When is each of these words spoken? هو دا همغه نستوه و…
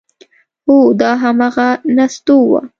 هو 0.67 0.77
دا 1.01 1.11
همغه 1.23 1.69
نستوه 1.97 2.43
و… 2.49 2.53